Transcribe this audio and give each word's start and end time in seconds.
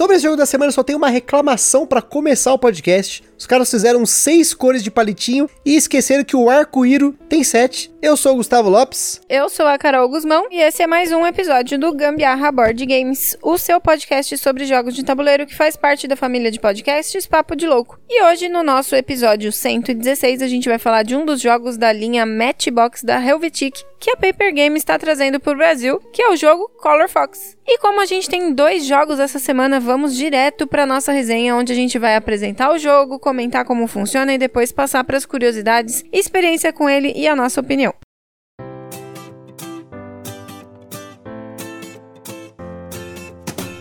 Sobre 0.00 0.16
esse 0.16 0.22
jogo 0.22 0.36
da 0.38 0.46
semana, 0.46 0.72
só 0.72 0.82
tem 0.82 0.96
uma 0.96 1.10
reclamação 1.10 1.86
para 1.86 2.00
começar 2.00 2.54
o 2.54 2.58
podcast. 2.58 3.22
Os 3.36 3.46
caras 3.46 3.70
fizeram 3.70 4.06
seis 4.06 4.54
cores 4.54 4.82
de 4.82 4.90
palitinho 4.90 5.46
e 5.62 5.76
esqueceram 5.76 6.24
que 6.24 6.34
o 6.34 6.48
arco-íro 6.48 7.14
tem 7.28 7.44
sete. 7.44 7.92
Eu 8.00 8.16
sou 8.16 8.32
o 8.32 8.36
Gustavo 8.36 8.70
Lopes. 8.70 9.20
Eu 9.28 9.50
sou 9.50 9.66
a 9.66 9.76
Carol 9.76 10.08
Guzmão 10.08 10.46
e 10.50 10.58
esse 10.58 10.82
é 10.82 10.86
mais 10.86 11.12
um 11.12 11.26
episódio 11.26 11.78
do 11.78 11.92
Gambiarra 11.94 12.50
Board 12.50 12.86
Games, 12.86 13.36
o 13.42 13.58
seu 13.58 13.78
podcast 13.78 14.38
sobre 14.38 14.64
jogos 14.64 14.94
de 14.94 15.04
tabuleiro 15.04 15.46
que 15.46 15.54
faz 15.54 15.76
parte 15.76 16.08
da 16.08 16.16
família 16.16 16.50
de 16.50 16.58
podcasts 16.58 17.26
Papo 17.26 17.54
de 17.54 17.66
Louco. 17.66 17.98
E 18.08 18.22
hoje, 18.22 18.48
no 18.48 18.62
nosso 18.62 18.96
episódio 18.96 19.52
116, 19.52 20.40
a 20.40 20.48
gente 20.48 20.66
vai 20.66 20.78
falar 20.78 21.02
de 21.02 21.14
um 21.14 21.26
dos 21.26 21.42
jogos 21.42 21.76
da 21.76 21.92
linha 21.92 22.24
Matchbox 22.24 23.02
da 23.02 23.22
Helvetic 23.22 23.84
que 24.00 24.10
a 24.10 24.16
Paper 24.16 24.54
Game 24.54 24.78
está 24.78 24.98
trazendo 24.98 25.38
para 25.38 25.52
o 25.52 25.56
Brasil, 25.56 26.00
que 26.10 26.22
é 26.22 26.30
o 26.30 26.36
jogo 26.36 26.70
Color 26.78 27.06
Fox. 27.06 27.54
E 27.66 27.78
como 27.78 28.00
a 28.00 28.06
gente 28.06 28.30
tem 28.30 28.52
dois 28.52 28.86
jogos 28.86 29.20
essa 29.20 29.38
semana, 29.38 29.78
vamos 29.90 30.14
direto 30.14 30.68
para 30.68 30.86
nossa 30.86 31.10
resenha, 31.10 31.56
onde 31.56 31.72
a 31.72 31.74
gente 31.74 31.98
vai 31.98 32.14
apresentar 32.14 32.70
o 32.70 32.78
jogo, 32.78 33.18
comentar 33.18 33.64
como 33.64 33.88
funciona 33.88 34.32
e 34.32 34.38
depois 34.38 34.70
passar 34.70 35.02
para 35.02 35.16
as 35.16 35.26
curiosidades, 35.26 36.04
experiência 36.12 36.72
com 36.72 36.88
ele 36.88 37.12
e 37.16 37.26
a 37.26 37.34
nossa 37.34 37.60
opinião. 37.60 37.92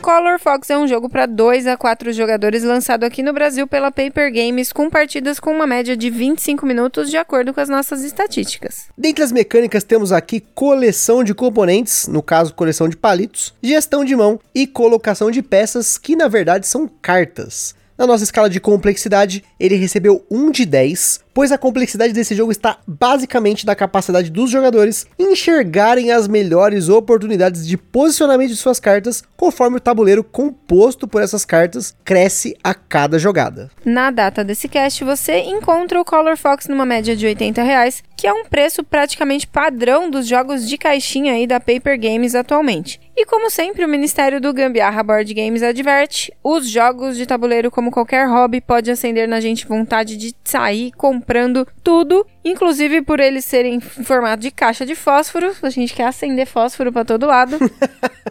Color 0.10 0.40
Fox 0.40 0.68
é 0.72 0.76
um 0.76 0.88
jogo 0.88 1.08
para 1.08 1.28
2 1.28 1.68
a 1.68 1.78
4 1.78 2.12
jogadores 2.14 2.64
lançado 2.64 3.04
aqui 3.04 3.22
no 3.22 3.32
Brasil 3.32 3.68
pela 3.68 3.92
Paper 3.92 4.34
Games, 4.34 4.74
com 4.74 4.90
partidas 4.90 5.40
com 5.40 5.52
uma 5.52 5.68
média 5.68 5.96
de 5.96 6.10
25 6.10 6.66
minutos, 6.66 7.12
de 7.12 7.18
acordo 7.18 7.54
com 7.54 7.62
as 7.62 7.70
nossas 7.70 8.04
estatísticas. 8.04 8.88
Dentre 8.98 9.24
as 9.24 9.32
mecânicas, 9.32 9.84
temos 9.84 10.12
aqui 10.12 10.44
coleção 10.56 11.24
de 11.24 11.36
componentes, 11.36 12.08
no 12.08 12.24
caso, 12.24 12.56
coleção 12.56 12.90
de 12.90 12.98
palitos, 12.98 13.54
gestão 13.62 14.04
de 14.04 14.16
mão 14.16 14.40
e 14.54 14.66
colocação 14.66 15.30
de 15.30 15.44
peças, 15.44 16.00
que 16.00 16.16
na 16.16 16.28
verdade 16.28 16.66
são 16.66 16.90
cartas. 17.00 17.76
Na 17.96 18.08
nossa 18.08 18.24
escala 18.24 18.50
de 18.50 18.60
complexidade, 18.60 19.44
ele 19.60 19.76
recebeu 19.76 20.26
1 20.32 20.50
de 20.50 20.66
10, 20.66 21.20
pois 21.34 21.52
a 21.52 21.58
complexidade 21.58 22.14
desse 22.14 22.36
jogo 22.36 22.52
está 22.52 22.78
basicamente 22.88 23.66
na 23.66 23.76
capacidade 23.76 24.30
dos 24.30 24.50
jogadores 24.50 25.06
enxergarem 25.18 26.12
as 26.12 26.28
melhores 26.28 26.90
oportunidades 26.90 27.68
de 27.68 27.78
posicionamento 27.78 28.50
de 28.50 28.56
suas 28.56 28.80
cartas, 28.80 29.24
conforme 29.36 29.78
o 29.78 29.82
tabuleiro 29.82 30.24
composto 30.24 31.08
por 31.08 31.22
essas 31.22 31.46
cartas 31.46 31.96
cresce 32.04 32.56
a 32.64 32.74
cada 32.74 33.18
jogada. 33.20 33.70
Na 33.86 34.12
data 34.12 34.44
desse 34.44 34.68
cast, 34.68 35.04
você 35.04 35.40
encontra 35.40 36.00
o 36.00 36.06
Color 36.06 36.38
Fox 36.38 36.68
numa 36.68 36.86
média 36.86 37.16
de 37.16 37.26
80 37.26 37.62
reais, 37.64 38.04
que 38.16 38.28
é 38.28 38.34
um 38.34 38.46
preço 38.46 38.84
praticamente 38.84 39.48
padrão 39.48 40.10
dos 40.10 40.28
jogos 40.28 40.68
de 40.68 40.78
caixinha 40.78 41.34
aí 41.34 41.48
da 41.48 41.60
Paper 41.60 42.00
Games 42.00 42.36
atualmente. 42.36 43.00
E 43.16 43.26
como 43.26 43.50
sempre, 43.50 43.84
o 43.84 43.88
Ministério 43.88 44.40
do 44.40 44.54
Gambiarra 44.54 45.04
Board 45.04 45.34
Games 45.34 45.64
adverte: 45.64 46.34
os 46.44 46.70
jogos 46.70 47.18
de 47.18 47.26
tabuleiro, 47.26 47.70
como 47.70 47.92
qualquer 47.92 48.28
hobby, 48.28 48.62
pode 48.62 48.90
acender 48.90 49.28
na 49.28 49.40
gente 49.40 49.68
vontade 49.68 50.16
de 50.16 50.34
sair 50.44 50.92
comprando 51.20 51.68
tudo, 51.84 52.26
inclusive 52.46 53.02
por 53.02 53.20
eles 53.20 53.44
serem 53.44 53.76
em 53.76 53.80
formato 53.80 54.42
de 54.42 54.52
caixa 54.52 54.86
de 54.86 54.96
fósforo. 54.96 55.54
A 55.62 55.70
gente 55.70 55.94
quer 55.94 56.06
acender 56.06 56.48
fósforo 56.48 56.94
para 56.94 57.04
todo 57.04 57.26
lado. 57.26 57.58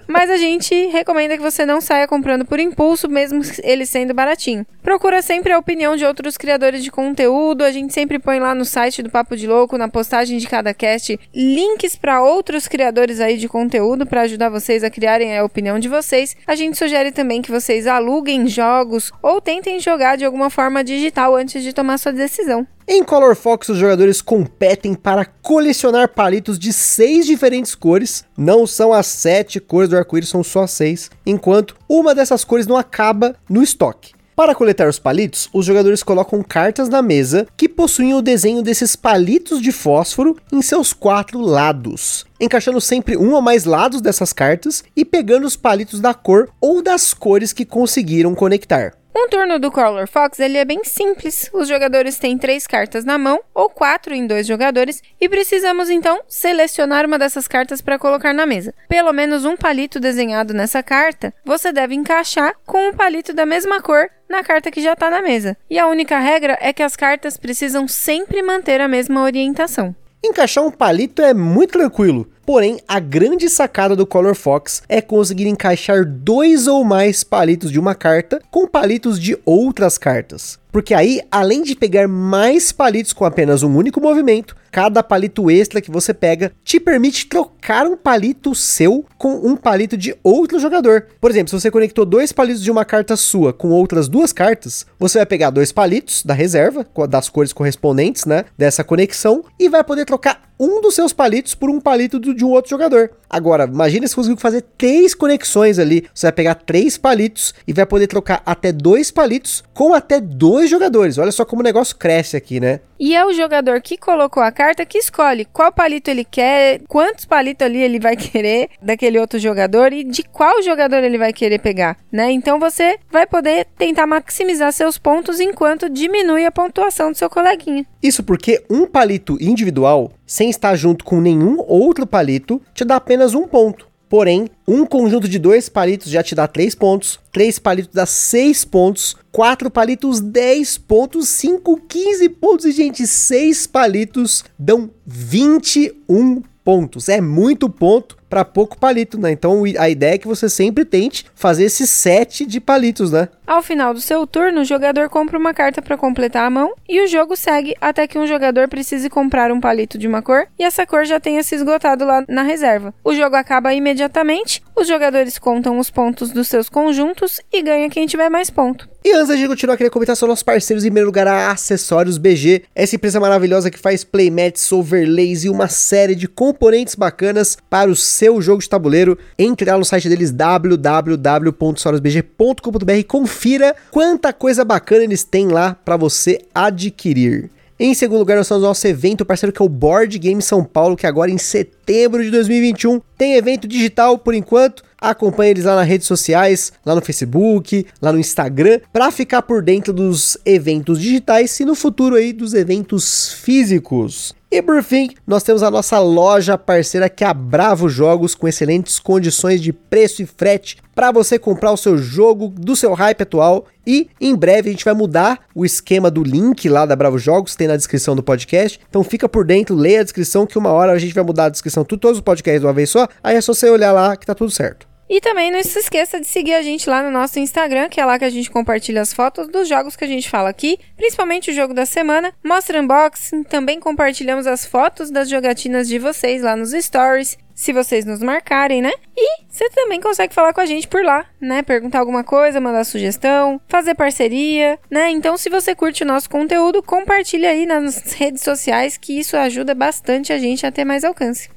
Mas 0.08 0.30
a 0.30 0.38
gente 0.38 0.74
recomenda 0.86 1.36
que 1.36 1.42
você 1.42 1.66
não 1.66 1.82
saia 1.82 2.08
comprando 2.08 2.46
por 2.46 2.58
impulso, 2.58 3.10
mesmo 3.10 3.42
ele 3.62 3.84
sendo 3.84 4.14
baratinho. 4.14 4.66
Procura 4.82 5.20
sempre 5.20 5.52
a 5.52 5.58
opinião 5.58 5.96
de 5.96 6.04
outros 6.06 6.38
criadores 6.38 6.82
de 6.82 6.90
conteúdo. 6.90 7.62
A 7.62 7.70
gente 7.70 7.92
sempre 7.92 8.18
põe 8.18 8.40
lá 8.40 8.54
no 8.54 8.64
site 8.64 9.02
do 9.02 9.10
Papo 9.10 9.36
de 9.36 9.46
Louco, 9.46 9.76
na 9.76 9.86
postagem 9.86 10.38
de 10.38 10.46
cada 10.46 10.72
cast, 10.72 11.20
links 11.34 11.94
para 11.94 12.22
outros 12.22 12.66
criadores 12.66 13.20
aí 13.20 13.36
de 13.36 13.48
conteúdo 13.48 14.06
para 14.06 14.22
ajudar 14.22 14.48
vocês 14.48 14.82
a 14.82 14.88
criarem 14.88 15.36
a 15.36 15.44
opinião 15.44 15.78
de 15.78 15.88
vocês. 15.88 16.34
A 16.46 16.54
gente 16.54 16.78
sugere 16.78 17.12
também 17.12 17.42
que 17.42 17.50
vocês 17.50 17.86
aluguem 17.86 18.48
jogos 18.48 19.12
ou 19.22 19.42
tentem 19.42 19.78
jogar 19.78 20.16
de 20.16 20.24
alguma 20.24 20.48
forma 20.48 20.82
digital 20.82 21.36
antes 21.36 21.62
de 21.62 21.74
tomar 21.74 21.98
sua 21.98 22.12
decisão. 22.12 22.66
Em 22.90 23.04
Color 23.04 23.36
Fox, 23.36 23.68
os 23.68 23.76
jogadores 23.76 24.22
competem 24.22 24.94
para 24.94 25.26
colecionar 25.26 26.08
palitos 26.08 26.58
de 26.58 26.72
seis 26.72 27.26
diferentes 27.26 27.74
cores. 27.74 28.24
Não 28.34 28.66
são 28.66 28.94
as 28.94 29.06
sete 29.06 29.60
cores 29.60 29.90
do 29.90 29.96
arco-íris, 29.98 30.30
são 30.30 30.42
só 30.42 30.66
seis. 30.66 31.10
Enquanto 31.26 31.76
uma 31.86 32.14
dessas 32.14 32.44
cores 32.44 32.66
não 32.66 32.78
acaba 32.78 33.36
no 33.46 33.62
estoque. 33.62 34.14
Para 34.34 34.54
coletar 34.54 34.88
os 34.88 34.98
palitos, 34.98 35.50
os 35.52 35.66
jogadores 35.66 36.02
colocam 36.02 36.42
cartas 36.42 36.88
na 36.88 37.02
mesa 37.02 37.46
que 37.58 37.68
possuem 37.68 38.14
o 38.14 38.22
desenho 38.22 38.62
desses 38.62 38.96
palitos 38.96 39.60
de 39.60 39.70
fósforo 39.70 40.38
em 40.50 40.62
seus 40.62 40.94
quatro 40.94 41.42
lados, 41.42 42.24
encaixando 42.40 42.80
sempre 42.80 43.18
um 43.18 43.34
ou 43.34 43.42
mais 43.42 43.66
lados 43.66 44.00
dessas 44.00 44.32
cartas 44.32 44.82
e 44.96 45.04
pegando 45.04 45.46
os 45.46 45.56
palitos 45.56 46.00
da 46.00 46.14
cor 46.14 46.48
ou 46.58 46.80
das 46.80 47.12
cores 47.12 47.52
que 47.52 47.66
conseguiram 47.66 48.34
conectar. 48.34 48.94
Um 49.20 49.28
turno 49.28 49.58
do 49.58 49.72
Color 49.72 50.06
Fox 50.06 50.38
ele 50.38 50.58
é 50.58 50.64
bem 50.64 50.84
simples. 50.84 51.50
Os 51.52 51.66
jogadores 51.66 52.20
têm 52.20 52.38
três 52.38 52.68
cartas 52.68 53.04
na 53.04 53.18
mão, 53.18 53.40
ou 53.52 53.68
quatro 53.68 54.14
em 54.14 54.24
dois 54.24 54.46
jogadores, 54.46 55.02
e 55.20 55.28
precisamos 55.28 55.90
então 55.90 56.20
selecionar 56.28 57.04
uma 57.04 57.18
dessas 57.18 57.48
cartas 57.48 57.80
para 57.80 57.98
colocar 57.98 58.32
na 58.32 58.46
mesa. 58.46 58.72
Pelo 58.88 59.12
menos 59.12 59.44
um 59.44 59.56
palito 59.56 59.98
desenhado 59.98 60.54
nessa 60.54 60.84
carta 60.84 61.34
você 61.44 61.72
deve 61.72 61.96
encaixar 61.96 62.54
com 62.64 62.90
um 62.90 62.94
palito 62.94 63.32
da 63.32 63.44
mesma 63.44 63.82
cor 63.82 64.08
na 64.28 64.44
carta 64.44 64.70
que 64.70 64.80
já 64.80 64.92
está 64.92 65.10
na 65.10 65.20
mesa. 65.20 65.56
E 65.68 65.80
a 65.80 65.88
única 65.88 66.16
regra 66.20 66.56
é 66.60 66.72
que 66.72 66.84
as 66.84 66.94
cartas 66.94 67.36
precisam 67.36 67.88
sempre 67.88 68.40
manter 68.40 68.80
a 68.80 68.86
mesma 68.86 69.24
orientação. 69.24 69.96
Encaixar 70.24 70.64
um 70.64 70.70
palito 70.70 71.22
é 71.22 71.34
muito 71.34 71.72
tranquilo. 71.72 72.30
Porém, 72.48 72.80
a 72.88 72.98
grande 72.98 73.46
sacada 73.50 73.94
do 73.94 74.06
Color 74.06 74.34
Fox 74.34 74.82
é 74.88 75.02
conseguir 75.02 75.46
encaixar 75.48 76.02
dois 76.06 76.66
ou 76.66 76.82
mais 76.82 77.22
palitos 77.22 77.70
de 77.70 77.78
uma 77.78 77.94
carta 77.94 78.40
com 78.50 78.66
palitos 78.66 79.20
de 79.20 79.38
outras 79.44 79.98
cartas. 79.98 80.58
Porque 80.72 80.94
aí, 80.94 81.20
além 81.30 81.62
de 81.62 81.76
pegar 81.76 82.08
mais 82.08 82.72
palitos 82.72 83.12
com 83.12 83.26
apenas 83.26 83.62
um 83.62 83.76
único 83.76 84.00
movimento, 84.00 84.56
cada 84.72 85.02
palito 85.02 85.50
extra 85.50 85.82
que 85.82 85.90
você 85.90 86.14
pega 86.14 86.50
te 86.64 86.80
permite 86.80 87.26
trocar 87.26 87.86
um 87.86 87.98
palito 87.98 88.54
seu 88.54 89.04
com 89.18 89.34
um 89.46 89.54
palito 89.54 89.94
de 89.94 90.16
outro 90.24 90.58
jogador. 90.58 91.06
Por 91.20 91.30
exemplo, 91.30 91.50
se 91.50 91.60
você 91.60 91.70
conectou 91.70 92.06
dois 92.06 92.32
palitos 92.32 92.62
de 92.62 92.70
uma 92.70 92.84
carta 92.86 93.14
sua 93.14 93.52
com 93.52 93.68
outras 93.68 94.08
duas 94.08 94.32
cartas, 94.32 94.86
você 94.98 95.18
vai 95.18 95.26
pegar 95.26 95.50
dois 95.50 95.70
palitos 95.70 96.24
da 96.24 96.32
reserva, 96.32 96.86
das 97.10 97.28
cores 97.28 97.52
correspondentes, 97.52 98.24
né, 98.24 98.46
dessa 98.56 98.82
conexão, 98.82 99.44
e 99.58 99.68
vai 99.68 99.84
poder 99.84 100.06
trocar 100.06 100.47
um 100.58 100.80
dos 100.80 100.94
seus 100.94 101.12
palitos 101.12 101.54
por 101.54 101.70
um 101.70 101.80
palito 101.80 102.18
do, 102.18 102.34
de 102.34 102.44
um 102.44 102.50
outro 102.50 102.70
jogador. 102.70 103.10
Agora, 103.30 103.64
imagine 103.64 104.08
se 104.08 104.14
conseguir 104.14 104.40
fazer 104.40 104.62
três 104.76 105.14
conexões 105.14 105.78
ali. 105.78 106.06
Você 106.14 106.26
vai 106.26 106.32
pegar 106.32 106.54
três 106.54 106.96
palitos 106.96 107.54
e 107.66 107.72
vai 107.72 107.84
poder 107.84 108.06
trocar 108.06 108.42
até 108.44 108.72
dois 108.72 109.10
palitos 109.10 109.62
com 109.74 109.92
até 109.94 110.20
dois 110.20 110.70
jogadores. 110.70 111.18
Olha 111.18 111.30
só 111.30 111.44
como 111.44 111.60
o 111.60 111.64
negócio 111.64 111.96
cresce 111.96 112.36
aqui, 112.36 112.58
né? 112.58 112.80
E 112.98 113.14
é 113.14 113.24
o 113.24 113.32
jogador 113.32 113.80
que 113.80 113.96
colocou 113.96 114.42
a 114.42 114.50
carta 114.50 114.84
que 114.84 114.98
escolhe 114.98 115.44
qual 115.44 115.70
palito 115.70 116.10
ele 116.10 116.24
quer, 116.24 116.80
quantos 116.88 117.24
palitos 117.24 117.64
ali 117.64 117.80
ele 117.80 118.00
vai 118.00 118.16
querer 118.16 118.70
daquele 118.82 119.20
outro 119.20 119.38
jogador 119.38 119.92
e 119.92 120.02
de 120.02 120.22
qual 120.24 120.60
jogador 120.62 121.04
ele 121.04 121.18
vai 121.18 121.32
querer 121.32 121.60
pegar, 121.60 121.96
né? 122.10 122.32
Então 122.32 122.58
você 122.58 122.98
vai 123.10 123.26
poder 123.26 123.66
tentar 123.76 124.06
maximizar 124.06 124.72
seus 124.72 124.98
pontos 124.98 125.38
enquanto 125.38 125.88
diminui 125.88 126.44
a 126.44 126.50
pontuação 126.50 127.12
do 127.12 127.18
seu 127.18 127.30
coleguinha. 127.30 127.86
Isso 128.02 128.22
porque 128.22 128.62
um 128.70 128.86
palito 128.86 129.36
individual, 129.40 130.12
sem 130.26 130.50
estar 130.50 130.74
junto 130.76 131.04
com 131.04 131.20
nenhum 131.20 131.58
outro 131.66 132.06
palito, 132.06 132.60
te 132.72 132.84
dá 132.84 132.96
apenas 132.96 133.34
um 133.34 133.46
ponto. 133.46 133.88
Porém, 134.08 134.48
um 134.66 134.86
conjunto 134.86 135.28
de 135.28 135.38
dois 135.38 135.68
palitos 135.68 136.10
já 136.10 136.22
te 136.22 136.34
dá 136.34 136.48
3 136.48 136.74
pontos, 136.74 137.20
3 137.30 137.58
palitos 137.58 137.92
dá 137.92 138.06
6 138.06 138.64
pontos, 138.64 139.14
4 139.30 139.70
palitos 139.70 140.20
10 140.20 140.78
pontos, 140.78 141.28
5, 141.28 141.82
15 141.86 142.28
pontos 142.30 142.64
e, 142.64 142.72
gente, 142.72 143.06
6 143.06 143.66
palitos 143.66 144.44
dão 144.58 144.90
21 145.06 146.42
pontos. 146.64 147.08
É 147.10 147.20
muito 147.20 147.68
ponto 147.68 148.17
para 148.28 148.44
pouco 148.44 148.78
palito, 148.78 149.18
né? 149.18 149.32
Então 149.32 149.62
a 149.78 149.88
ideia 149.88 150.14
é 150.14 150.18
que 150.18 150.28
você 150.28 150.48
sempre 150.48 150.84
tente 150.84 151.24
fazer 151.34 151.64
esse 151.64 151.86
set 151.86 152.46
de 152.46 152.60
palitos, 152.60 153.10
né? 153.12 153.28
Ao 153.46 153.62
final 153.62 153.94
do 153.94 154.00
seu 154.00 154.26
turno, 154.26 154.60
o 154.60 154.64
jogador 154.64 155.08
compra 155.08 155.38
uma 155.38 155.54
carta 155.54 155.80
para 155.80 155.96
completar 155.96 156.44
a 156.44 156.50
mão 156.50 156.74
e 156.88 157.00
o 157.00 157.06
jogo 157.06 157.34
segue 157.34 157.74
até 157.80 158.06
que 158.06 158.18
um 158.18 158.26
jogador 158.26 158.68
precise 158.68 159.08
comprar 159.08 159.50
um 159.50 159.60
palito 159.60 159.96
de 159.96 160.06
uma 160.06 160.20
cor 160.20 160.46
e 160.58 160.64
essa 160.64 160.86
cor 160.86 161.04
já 161.06 161.18
tenha 161.18 161.42
se 161.42 161.54
esgotado 161.54 162.04
lá 162.04 162.24
na 162.28 162.42
reserva. 162.42 162.92
O 163.02 163.14
jogo 163.14 163.36
acaba 163.36 163.72
imediatamente, 163.72 164.62
os 164.76 164.86
jogadores 164.86 165.38
contam 165.38 165.78
os 165.78 165.90
pontos 165.90 166.30
dos 166.30 166.46
seus 166.48 166.68
conjuntos 166.68 167.40
e 167.52 167.62
ganha 167.62 167.88
quem 167.88 168.06
tiver 168.06 168.28
mais 168.28 168.50
ponto. 168.50 168.88
E 169.04 169.12
antes 169.12 169.38
de 169.38 169.48
continuar, 169.48 169.76
queria 169.76 169.90
comentar 169.90 170.16
sobre 170.16 170.32
nossos 170.32 170.42
parceiros. 170.42 170.84
Em 170.84 170.88
primeiro 170.88 171.06
lugar, 171.06 171.26
a 171.26 171.50
Acessórios 171.52 172.18
BG, 172.18 172.64
essa 172.74 172.96
empresa 172.96 173.18
maravilhosa 173.18 173.70
que 173.70 173.78
faz 173.78 174.04
playmats, 174.04 174.70
overlays 174.70 175.44
e 175.44 175.48
uma 175.48 175.68
série 175.68 176.14
de 176.14 176.28
componentes 176.28 176.94
bacanas 176.94 177.56
para 177.70 177.90
os 177.90 178.02
seu 178.18 178.42
jogo 178.42 178.60
de 178.60 178.68
tabuleiro, 178.68 179.16
entre 179.38 179.70
lá 179.70 179.78
no 179.78 179.84
site 179.84 180.08
deles 180.08 180.32
www.sorosbg.com.br 180.32 182.92
e 182.92 183.04
confira 183.04 183.76
quanta 183.92 184.32
coisa 184.32 184.64
bacana 184.64 185.04
eles 185.04 185.22
têm 185.22 185.46
lá 185.46 185.76
para 185.84 185.96
você 185.96 186.40
adquirir. 186.52 187.48
Em 187.78 187.94
segundo 187.94 188.18
lugar, 188.18 188.36
nós 188.36 188.48
temos 188.48 188.64
o 188.64 188.66
nosso 188.66 188.84
evento 188.88 189.24
parceiro 189.24 189.52
que 189.52 189.62
é 189.62 189.64
o 189.64 189.68
Board 189.68 190.18
Game 190.18 190.42
São 190.42 190.64
Paulo, 190.64 190.96
que 190.96 191.06
agora 191.06 191.30
em 191.30 191.38
setembro 191.38 192.24
de 192.24 192.30
2021 192.30 193.00
tem 193.16 193.34
evento 193.34 193.68
digital 193.68 194.18
por 194.18 194.34
enquanto. 194.34 194.82
Acompanhe 195.00 195.52
eles 195.52 195.64
lá 195.64 195.76
nas 195.76 195.86
redes 195.86 196.06
sociais, 196.06 196.72
lá 196.84 196.94
no 196.94 197.00
Facebook, 197.00 197.86
lá 198.02 198.12
no 198.12 198.18
Instagram, 198.18 198.80
para 198.92 199.10
ficar 199.10 199.42
por 199.42 199.62
dentro 199.62 199.92
dos 199.92 200.36
eventos 200.44 201.00
digitais 201.00 201.58
e 201.60 201.64
no 201.64 201.74
futuro 201.74 202.16
aí 202.16 202.32
dos 202.32 202.52
eventos 202.52 203.32
físicos. 203.32 204.34
E 204.50 204.62
por 204.62 204.82
fim, 204.82 205.10
nós 205.26 205.42
temos 205.42 205.62
a 205.62 205.70
nossa 205.70 205.98
loja 205.98 206.56
parceira 206.56 207.10
que 207.10 207.22
é 207.22 207.26
a 207.26 207.34
Bravo 207.34 207.86
Jogos, 207.86 208.34
com 208.34 208.48
excelentes 208.48 208.98
condições 208.98 209.60
de 209.60 209.74
preço 209.74 210.22
e 210.22 210.26
frete 210.26 210.78
para 210.94 211.12
você 211.12 211.38
comprar 211.38 211.70
o 211.70 211.76
seu 211.76 211.98
jogo 211.98 212.48
do 212.48 212.74
seu 212.74 212.94
hype 212.94 213.22
atual. 213.22 213.66
E 213.86 214.08
em 214.18 214.34
breve 214.34 214.70
a 214.70 214.72
gente 214.72 214.86
vai 214.86 214.94
mudar 214.94 215.40
o 215.54 215.66
esquema 215.66 216.10
do 216.10 216.22
link 216.22 216.66
lá 216.66 216.86
da 216.86 216.96
Bravo 216.96 217.18
Jogos, 217.18 217.56
tem 217.56 217.68
na 217.68 217.76
descrição 217.76 218.16
do 218.16 218.22
podcast. 218.22 218.80
Então 218.88 219.04
fica 219.04 219.28
por 219.28 219.44
dentro, 219.44 219.76
leia 219.76 220.00
a 220.00 220.04
descrição, 220.04 220.46
que 220.46 220.56
uma 220.56 220.70
hora 220.70 220.92
a 220.92 220.98
gente 220.98 221.14
vai 221.14 221.24
mudar 221.24 221.44
a 221.44 221.50
descrição 221.50 221.82
de 221.82 221.98
todos 221.98 222.16
os 222.16 222.24
podcasts 222.24 222.60
de 222.62 222.66
uma 222.66 222.72
vez 222.72 222.88
só. 222.88 223.06
Aí 223.22 223.36
é 223.36 223.40
só 223.42 223.52
você 223.52 223.68
olhar 223.68 223.92
lá 223.92 224.16
que 224.16 224.24
tá 224.24 224.34
tudo 224.34 224.50
certo. 224.50 224.87
E 225.08 225.20
também 225.20 225.50
não 225.50 225.62
se 225.62 225.78
esqueça 225.78 226.20
de 226.20 226.26
seguir 226.26 226.54
a 226.54 226.62
gente 226.62 226.88
lá 226.88 227.02
no 227.02 227.10
nosso 227.10 227.38
Instagram, 227.38 227.88
que 227.88 228.00
é 228.00 228.04
lá 228.04 228.18
que 228.18 228.24
a 228.24 228.30
gente 228.30 228.50
compartilha 228.50 229.00
as 229.00 229.12
fotos 229.12 229.48
dos 229.48 229.66
jogos 229.66 229.96
que 229.96 230.04
a 230.04 230.08
gente 230.08 230.28
fala 230.28 230.50
aqui, 230.50 230.78
principalmente 230.96 231.50
o 231.50 231.54
jogo 231.54 231.72
da 231.72 231.86
semana. 231.86 232.32
Mostra 232.44 232.80
unboxing, 232.80 233.42
também 233.44 233.80
compartilhamos 233.80 234.46
as 234.46 234.66
fotos 234.66 235.10
das 235.10 235.28
jogatinas 235.28 235.88
de 235.88 235.98
vocês 235.98 236.42
lá 236.42 236.54
nos 236.54 236.72
stories, 236.72 237.38
se 237.54 237.72
vocês 237.72 238.04
nos 238.04 238.22
marcarem, 238.22 238.80
né? 238.80 238.92
E 239.16 239.44
você 239.48 239.68
também 239.70 240.00
consegue 240.00 240.32
falar 240.32 240.52
com 240.52 240.60
a 240.60 240.66
gente 240.66 240.86
por 240.86 241.02
lá, 241.02 241.26
né? 241.40 241.62
Perguntar 241.62 241.98
alguma 241.98 242.22
coisa, 242.22 242.60
mandar 242.60 242.84
sugestão, 242.84 243.60
fazer 243.66 243.94
parceria, 243.94 244.78
né? 244.88 245.10
Então, 245.10 245.36
se 245.36 245.50
você 245.50 245.74
curte 245.74 246.04
o 246.04 246.06
nosso 246.06 246.30
conteúdo, 246.30 246.82
compartilha 246.82 247.50
aí 247.50 247.66
nas 247.66 248.12
redes 248.12 248.42
sociais, 248.42 248.96
que 248.96 249.18
isso 249.18 249.36
ajuda 249.36 249.74
bastante 249.74 250.32
a 250.32 250.38
gente 250.38 250.64
a 250.64 250.70
ter 250.70 250.84
mais 250.84 251.02
alcance. 251.02 251.50